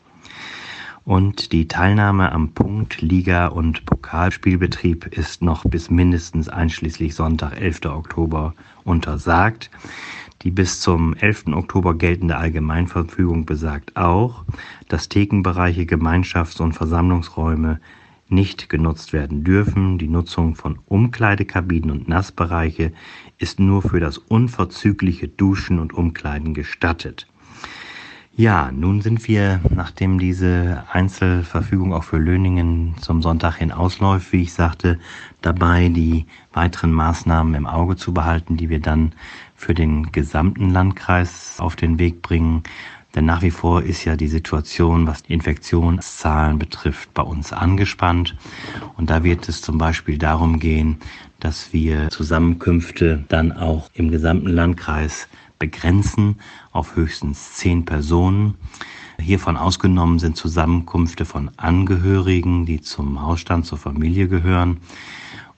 Und 1.10 1.50
die 1.50 1.66
Teilnahme 1.66 2.30
am 2.30 2.52
Punkt, 2.52 3.02
Liga 3.02 3.48
und 3.48 3.84
Pokalspielbetrieb 3.84 5.06
ist 5.06 5.42
noch 5.42 5.64
bis 5.64 5.90
mindestens 5.90 6.48
einschließlich 6.48 7.16
Sonntag, 7.16 7.60
11. 7.60 7.86
Oktober 7.86 8.54
untersagt. 8.84 9.72
Die 10.42 10.52
bis 10.52 10.78
zum 10.78 11.14
11. 11.14 11.46
Oktober 11.48 11.96
geltende 11.96 12.36
Allgemeinverfügung 12.36 13.44
besagt 13.44 13.96
auch, 13.96 14.44
dass 14.86 15.08
Thekenbereiche, 15.08 15.82
Gemeinschafts- 15.82 16.62
und 16.62 16.74
Versammlungsräume 16.74 17.80
nicht 18.28 18.68
genutzt 18.68 19.12
werden 19.12 19.42
dürfen. 19.42 19.98
Die 19.98 20.06
Nutzung 20.06 20.54
von 20.54 20.78
Umkleidekabinen 20.86 21.90
und 21.90 22.08
Nassbereiche 22.08 22.92
ist 23.36 23.58
nur 23.58 23.82
für 23.82 23.98
das 23.98 24.16
unverzügliche 24.16 25.26
Duschen 25.26 25.80
und 25.80 25.92
Umkleiden 25.92 26.54
gestattet. 26.54 27.26
Ja, 28.40 28.70
nun 28.72 29.02
sind 29.02 29.28
wir, 29.28 29.60
nachdem 29.68 30.18
diese 30.18 30.84
Einzelverfügung 30.90 31.92
auch 31.92 32.04
für 32.04 32.16
Löningen 32.16 32.94
zum 32.98 33.20
Sonntag 33.20 33.56
hin 33.56 33.70
ausläuft, 33.70 34.32
wie 34.32 34.40
ich 34.40 34.54
sagte, 34.54 34.98
dabei, 35.42 35.90
die 35.90 36.24
weiteren 36.54 36.90
Maßnahmen 36.90 37.52
im 37.54 37.66
Auge 37.66 37.96
zu 37.96 38.14
behalten, 38.14 38.56
die 38.56 38.70
wir 38.70 38.80
dann 38.80 39.12
für 39.56 39.74
den 39.74 40.10
gesamten 40.10 40.70
Landkreis 40.70 41.56
auf 41.58 41.76
den 41.76 41.98
Weg 41.98 42.22
bringen. 42.22 42.62
Denn 43.14 43.26
nach 43.26 43.42
wie 43.42 43.50
vor 43.50 43.82
ist 43.82 44.06
ja 44.06 44.16
die 44.16 44.28
Situation, 44.28 45.06
was 45.06 45.22
die 45.24 45.34
Infektionszahlen 45.34 46.58
betrifft, 46.58 47.12
bei 47.12 47.22
uns 47.22 47.52
angespannt. 47.52 48.36
Und 48.96 49.10
da 49.10 49.22
wird 49.22 49.50
es 49.50 49.60
zum 49.60 49.76
Beispiel 49.76 50.16
darum 50.16 50.58
gehen, 50.60 50.96
dass 51.40 51.74
wir 51.74 52.08
Zusammenkünfte 52.08 53.22
dann 53.28 53.52
auch 53.52 53.90
im 53.92 54.10
gesamten 54.10 54.48
Landkreis 54.48 55.28
begrenzen 55.60 56.40
auf 56.72 56.96
höchstens 56.96 57.52
zehn 57.52 57.84
Personen. 57.84 58.54
Hiervon 59.20 59.58
ausgenommen 59.58 60.18
sind 60.18 60.36
Zusammenkünfte 60.36 61.24
von 61.26 61.50
Angehörigen, 61.58 62.64
die 62.66 62.80
zum 62.80 63.22
Hausstand, 63.22 63.66
zur 63.66 63.78
Familie 63.78 64.26
gehören. 64.26 64.78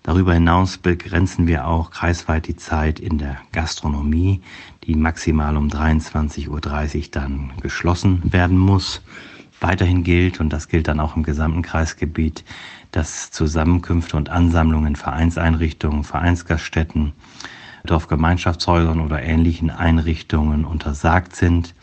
Darüber 0.02 0.35
hinaus 0.35 0.78
begrenzen 0.78 1.47
wir 1.47 1.68
auch 1.68 1.92
kreisweit 1.92 2.49
die 2.49 2.56
Zeit 2.56 2.99
in 2.99 3.18
der 3.18 3.37
Gastronomie, 3.52 4.42
die 4.82 4.97
maximal 4.97 5.56
um 5.56 5.68
23.30 5.68 6.49
Uhr 6.49 7.11
dann 7.12 7.52
geschlossen 7.62 8.21
werden 8.25 8.59
muss. 8.59 9.00
Weiterhin 9.61 10.02
gilt, 10.02 10.40
und 10.40 10.52
das 10.52 10.66
gilt 10.66 10.88
dann 10.88 10.99
auch 10.99 11.14
im 11.14 11.23
gesamten 11.23 11.62
Kreisgebiet, 11.62 12.44
dass 12.90 13.30
Zusammenkünfte 13.30 14.16
und 14.16 14.28
Ansammlungen 14.28 14.97
Vereinseinrichtungen, 14.97 16.02
Vereinsgaststätten, 16.02 17.12
Dorfgemeinschaftshäusern 17.84 19.00
oder 19.00 19.22
ähnlichen 19.22 19.70
Einrichtungen 19.70 20.64
untersagt 20.64 21.36
sind. 21.36 21.74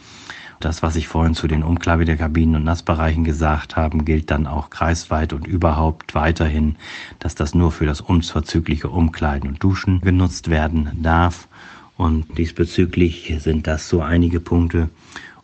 Das, 0.60 0.84
was 0.84 0.98
ich 0.98 1.08
vorhin 1.08 1.36
zu 1.36 1.48
den 1.48 1.64
Umkleidekabinen 1.64 2.56
und 2.56 2.64
Nassbereichen 2.66 3.24
gesagt 3.24 3.78
habe, 3.78 4.00
gilt 4.00 4.30
dann 4.30 4.46
auch 4.46 4.70
kreisweit 4.70 5.32
und 5.32 5.48
überhaupt 5.48 6.16
weiterhin, 6.16 6.76
dass 7.20 7.34
das 7.34 7.56
nur 7.56 7.72
für 7.72 7.86
das 7.86 8.02
unverzügliche 8.02 8.90
Umkleiden 8.90 9.50
und 9.50 9.64
Duschen 9.64 10.02
genutzt 10.02 10.50
werden 10.50 10.90
darf. 11.02 11.48
Und 11.96 12.38
diesbezüglich 12.38 13.34
sind 13.40 13.68
das 13.68 13.88
so 13.88 14.02
einige 14.02 14.42
Punkte, 14.42 14.90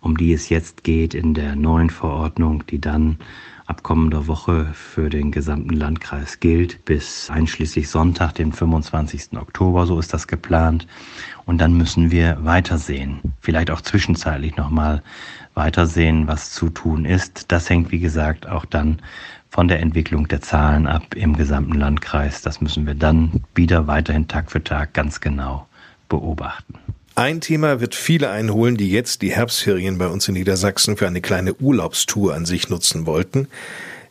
um 0.01 0.17
die 0.17 0.33
es 0.33 0.50
jetzt 0.50 0.83
geht 0.83 1.13
in 1.13 1.33
der 1.33 1.55
neuen 1.55 1.89
Verordnung, 1.89 2.65
die 2.67 2.79
dann 2.79 3.17
ab 3.65 3.84
kommender 3.84 4.27
Woche 4.27 4.67
für 4.74 5.10
den 5.10 5.31
gesamten 5.31 5.74
Landkreis 5.74 6.39
gilt, 6.39 6.86
bis 6.86 7.29
einschließlich 7.29 7.89
Sonntag, 7.89 8.34
den 8.34 8.53
25. 8.53 9.38
Oktober, 9.38 9.88
so 9.88 10.00
ist 10.00 10.13
das 10.13 10.27
geplant. 10.27 10.88
Und 11.45 11.60
dann 11.60 11.74
müssen 11.74 12.12
wir 12.12 12.38
weitersehen, 12.41 13.34
vielleicht 13.41 13.72
auch 13.72 13.81
zwischenzeitlich 13.81 14.55
nochmal 14.55 15.01
weitersehen, 15.55 16.27
was 16.27 16.51
zu 16.51 16.69
tun 16.69 17.05
ist. 17.05 17.51
Das 17.51 17.69
hängt, 17.69 17.91
wie 17.91 18.00
gesagt, 18.00 18.48
auch 18.48 18.65
dann 18.65 19.01
von 19.50 19.67
der 19.67 19.79
Entwicklung 19.79 20.27
der 20.27 20.41
Zahlen 20.41 20.86
ab 20.86 21.15
im 21.15 21.36
gesamten 21.36 21.75
Landkreis. 21.75 22.41
Das 22.41 22.62
müssen 22.62 22.86
wir 22.86 22.95
dann 22.95 23.43
wieder 23.55 23.88
weiterhin 23.88 24.27
Tag 24.27 24.51
für 24.51 24.63
Tag 24.63 24.93
ganz 24.93 25.22
genau 25.22 25.67
beobachten. 26.10 26.85
Ein 27.17 27.39
Thema 27.39 27.79
wird 27.79 27.95
viele 27.95 28.29
einholen, 28.29 28.75
die 28.75 28.91
jetzt 28.91 29.22
die 29.22 29.31
Herbstferien 29.31 29.98
bei 29.98 30.07
uns 30.07 30.27
in 30.27 30.34
Niedersachsen 30.34 30.98
für 30.98 31.07
eine 31.07 31.22
kleine 31.22 31.53
Urlaubstour 31.53 32.36
an 32.36 32.45
sich 32.45 32.67
nutzen 32.67 33.05
wollten. 33.05 33.48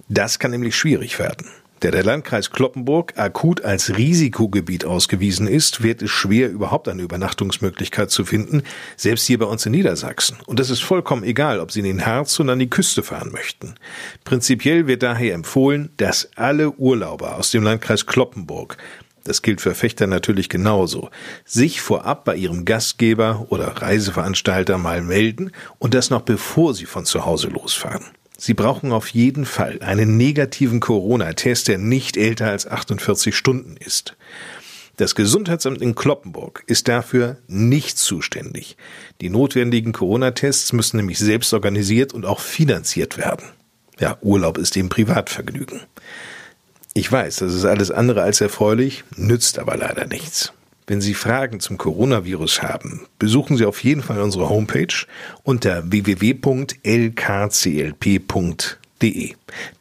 Das 0.08 0.38
kann 0.38 0.52
nämlich 0.52 0.75
schwierig 0.75 1.18
werden. 1.18 1.46
Da 1.80 1.90
der 1.90 2.02
Landkreis 2.02 2.50
Kloppenburg 2.50 3.18
akut 3.18 3.62
als 3.62 3.94
Risikogebiet 3.94 4.87
ausgewiesen 4.87 5.46
ist, 5.46 5.82
wird 5.82 6.00
es 6.00 6.11
schwer, 6.11 6.49
überhaupt 6.49 6.88
eine 6.88 7.02
Übernachtungsmöglichkeit 7.02 8.11
zu 8.11 8.25
finden, 8.25 8.62
selbst 8.96 9.26
hier 9.26 9.38
bei 9.38 9.44
uns 9.44 9.66
in 9.66 9.73
Niedersachsen. 9.73 10.38
Und 10.46 10.58
das 10.58 10.70
ist 10.70 10.82
vollkommen 10.82 11.25
egal, 11.25 11.61
ob 11.61 11.73
Sie 11.73 11.80
in 11.80 11.84
den 11.84 12.06
Harz 12.06 12.40
oder 12.40 12.54
an 12.54 12.58
die 12.58 12.70
Küste 12.70 13.02
fahren 13.02 13.32
möchten. 13.32 13.75
Prinzipiell 14.25 14.87
wird 14.87 15.02
daher 15.02 15.34
empfohlen, 15.34 15.90
dass 15.99 16.30
alle 16.37 16.70
Urlauber 16.70 17.37
aus 17.37 17.50
dem 17.50 17.64
Landkreis 17.64 18.06
Kloppenburg 18.06 18.78
das 19.25 19.43
gilt 19.43 19.61
für 19.61 19.75
Fechter 19.75 20.07
natürlich 20.07 20.49
genauso, 20.49 21.11
sich 21.45 21.81
vorab 21.81 22.25
bei 22.25 22.37
ihrem 22.37 22.64
Gastgeber 22.64 23.47
oder 23.49 23.69
Reiseveranstalter 23.69 24.78
mal 24.78 25.02
melden 25.02 25.50
und 25.78 25.95
das 25.95 26.11
noch 26.11 26.23
bevor 26.23 26.75
sie 26.75 26.87
von 26.87 27.04
zu 27.07 27.25
Hause 27.25 27.49
losfahren. 27.49 28.04
Sie 28.37 28.54
brauchen 28.54 28.93
auf 28.93 29.09
jeden 29.09 29.47
Fall 29.47 29.78
einen 29.81 30.16
negativen 30.16 30.81
Corona-Test, 30.81 31.69
der 31.69 31.78
nicht 31.78 32.16
älter 32.16 32.50
als 32.50 32.66
48 32.66 33.35
Stunden 33.35 33.76
ist. 33.76 34.16
Das 34.97 35.14
Gesundheitsamt 35.14 35.81
in 35.83 35.95
Kloppenburg 35.95 36.62
ist 36.66 36.87
dafür 36.87 37.38
nicht 37.49 37.99
zuständig. 37.99 38.76
Die 39.21 39.31
notwendigen 39.31 39.93
Corona-Tests 39.93 40.73
müssen 40.73 40.99
nämlich 40.99 41.19
selbst 41.19 41.52
organisiert 41.52 42.12
und 42.12 42.26
auch 42.26 42.40
finanziert 42.40 43.19
werden. 43.19 43.45
Ja, 43.99 44.19
Urlaub 44.21 44.59
ist 44.59 44.76
eben 44.76 44.88
Privatvergnügen. 44.88 45.81
Ich 46.96 47.10
weiß, 47.10 47.36
das 47.36 47.52
ist 47.52 47.64
alles 47.64 47.90
andere 47.90 48.22
als 48.22 48.40
erfreulich, 48.40 49.02
nützt 49.16 49.58
aber 49.58 49.76
leider 49.76 50.06
nichts. 50.06 50.52
Wenn 50.86 51.00
Sie 51.00 51.14
Fragen 51.14 51.58
zum 51.58 51.76
Coronavirus 51.76 52.62
haben, 52.62 53.06
besuchen 53.18 53.56
Sie 53.56 53.64
auf 53.64 53.82
jeden 53.82 54.02
Fall 54.02 54.20
unsere 54.20 54.48
Homepage 54.48 54.94
unter 55.42 55.90
www.lkclp.de. 55.90 56.54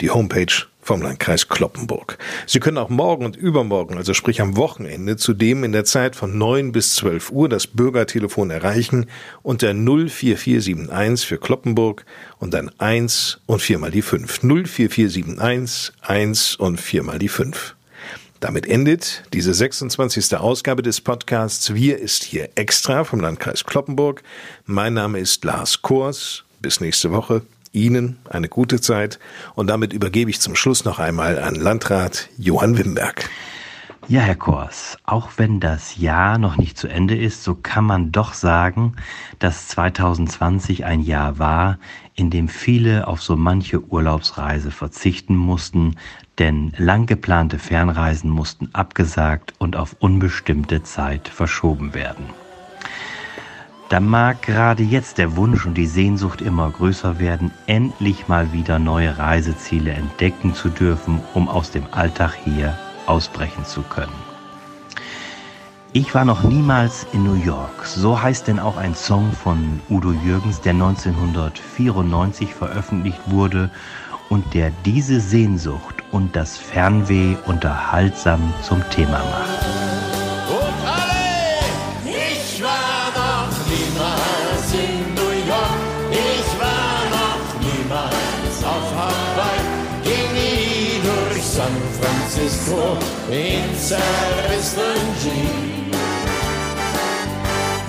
Die 0.01 0.09
Homepage 0.09 0.65
vom 0.83 1.01
Landkreis 1.01 1.47
Kloppenburg. 1.47 2.17
Sie 2.45 2.59
können 2.59 2.77
auch 2.77 2.89
morgen 2.89 3.25
und 3.25 3.35
übermorgen, 3.35 3.97
also 3.97 4.13
sprich 4.13 4.41
am 4.41 4.57
Wochenende, 4.57 5.17
zudem 5.17 5.63
in 5.63 5.71
der 5.71 5.85
Zeit 5.85 6.15
von 6.15 6.37
9 6.37 6.71
bis 6.71 6.95
12 6.95 7.31
Uhr 7.31 7.49
das 7.49 7.67
Bürgertelefon 7.67 8.51
erreichen 8.51 9.07
unter 9.41 9.73
04471 9.73 11.27
für 11.27 11.37
Kloppenburg 11.37 12.05
und 12.39 12.53
dann 12.53 12.69
1 12.77 13.39
und 13.45 13.61
viermal 13.61 13.91
die 13.91 14.01
5. 14.01 14.41
04471 14.41 15.93
1 16.01 16.55
und 16.57 16.79
viermal 16.79 17.19
die 17.19 17.29
5. 17.29 17.75
Damit 18.43 18.67
endet 18.67 19.23
diese 19.31 19.53
26. 19.53 20.35
Ausgabe 20.35 20.81
des 20.81 20.99
Podcasts 20.99 21.73
Wir 21.73 21.97
ist 21.97 22.25
hier 22.25 22.49
extra 22.55 23.05
vom 23.05 23.21
Landkreis 23.21 23.63
Kloppenburg. 23.63 24.21
Mein 24.65 24.95
Name 24.95 25.19
ist 25.19 25.45
Lars 25.45 25.81
Kors. 25.81 26.43
Bis 26.59 26.81
nächste 26.81 27.11
Woche. 27.11 27.43
Ihnen 27.73 28.17
eine 28.29 28.47
gute 28.47 28.79
Zeit 28.79 29.19
und 29.55 29.67
damit 29.67 29.91
übergebe 29.91 30.29
ich 30.29 30.39
zum 30.39 30.55
Schluss 30.55 30.85
noch 30.85 30.99
einmal 30.99 31.39
an 31.39 31.55
Landrat 31.55 32.29
Johann 32.37 32.77
Wimberg. 32.77 33.29
Ja, 34.09 34.19
Herr 34.19 34.35
Kors, 34.35 34.97
auch 35.05 35.29
wenn 35.37 35.61
das 35.61 35.97
Jahr 35.97 36.37
noch 36.37 36.57
nicht 36.57 36.77
zu 36.77 36.87
Ende 36.87 37.17
ist, 37.17 37.43
so 37.43 37.55
kann 37.55 37.85
man 37.85 38.11
doch 38.11 38.33
sagen, 38.33 38.97
dass 39.39 39.69
2020 39.69 40.83
ein 40.83 40.99
Jahr 40.99 41.39
war, 41.39 41.79
in 42.13 42.29
dem 42.29 42.49
viele 42.49 43.07
auf 43.07 43.23
so 43.23 43.37
manche 43.37 43.81
Urlaubsreise 43.81 44.71
verzichten 44.71 45.35
mussten, 45.35 45.95
denn 46.37 46.73
lang 46.77 47.05
geplante 47.05 47.59
Fernreisen 47.59 48.29
mussten 48.29 48.69
abgesagt 48.73 49.53
und 49.57 49.77
auf 49.77 49.95
unbestimmte 49.99 50.83
Zeit 50.83 51.29
verschoben 51.29 51.93
werden. 51.93 52.25
Da 53.93 53.99
mag 53.99 54.41
gerade 54.41 54.81
jetzt 54.81 55.19
der 55.19 55.35
Wunsch 55.35 55.67
und 55.67 55.75
die 55.75 55.85
Sehnsucht 55.85 56.41
immer 56.41 56.67
größer 56.71 57.19
werden, 57.19 57.51
endlich 57.67 58.27
mal 58.27 58.51
wieder 58.51 58.79
neue 58.79 59.19
Reiseziele 59.19 59.91
entdecken 59.91 60.55
zu 60.55 60.69
dürfen, 60.69 61.21
um 61.35 61.47
aus 61.47 61.69
dem 61.69 61.83
Alltag 61.91 62.33
hier 62.43 62.75
ausbrechen 63.05 63.65
zu 63.65 63.83
können. 63.83 64.15
Ich 65.91 66.15
war 66.15 66.25
noch 66.25 66.41
niemals 66.41 67.05
in 67.13 67.23
New 67.23 67.35
York. 67.35 67.85
So 67.85 68.19
heißt 68.19 68.47
denn 68.47 68.57
auch 68.57 68.77
ein 68.77 68.95
Song 68.95 69.31
von 69.31 69.79
Udo 69.91 70.11
Jürgens, 70.11 70.59
der 70.59 70.73
1994 70.73 72.51
veröffentlicht 72.51 73.21
wurde 73.27 73.69
und 74.27 74.55
der 74.55 74.71
diese 74.85 75.19
Sehnsucht 75.19 76.01
und 76.11 76.35
das 76.35 76.57
Fernweh 76.57 77.35
unterhaltsam 77.45 78.41
zum 78.63 78.81
Thema 78.89 79.19
macht. 79.19 79.82
Francisco 93.33 93.39
in 93.39 93.77
zerrissenen 93.79 95.07
Jeep. 95.23 95.95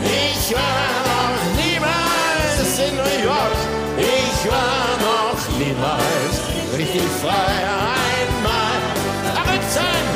Ich 0.00 0.54
war 0.54 0.90
noch 1.10 1.40
niemals 1.62 2.78
in 2.78 2.96
New 2.96 3.24
York, 3.24 3.58
ich 3.98 4.50
war 4.50 4.88
noch 5.00 5.58
niemals 5.58 6.34
richtig 6.76 7.02
frei 7.22 7.56
einmal 8.08 8.80
abgetan 9.36 10.06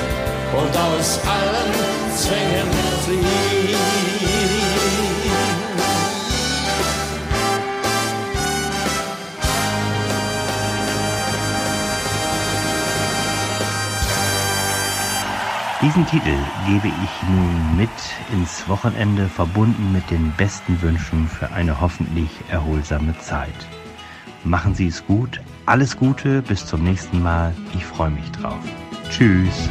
und 0.57 0.77
aus 0.77 1.21
allen 1.27 2.17
Zwängen 2.17 2.71
fliehen. 3.05 3.48
Diesen 15.81 16.07
Titel 16.07 16.35
gebe 16.67 16.89
ich 16.89 17.23
nun 17.23 17.77
mit 17.77 17.89
ins 18.33 18.69
Wochenende, 18.69 19.29
verbunden 19.29 19.93
mit 19.93 20.11
den 20.11 20.33
besten 20.33 20.83
Wünschen 20.83 21.29
für 21.29 21.53
eine 21.53 21.81
hoffentlich 21.81 22.31
erholsame 22.49 23.17
Zeit. 23.21 23.55
Machen 24.43 24.75
Sie 24.75 24.89
es 24.89 25.07
gut, 25.07 25.41
alles 25.67 25.97
Gute, 25.97 26.43
bis 26.43 26.67
zum 26.67 26.83
nächsten 26.83 27.23
Mal, 27.23 27.55
ich 27.77 27.85
freue 27.85 28.11
mich 28.11 28.29
drauf. 28.33 28.59
Tschüss. 29.09 29.69